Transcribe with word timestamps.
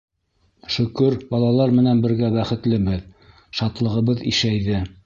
Шөкөр, 0.75 1.17
балалар 1.35 1.75
менән 1.81 2.01
бергә 2.07 2.33
бәхетлебеҙ, 2.39 3.07
шатлығыбыҙ 3.61 4.27
ишәйҙе. 4.35 4.85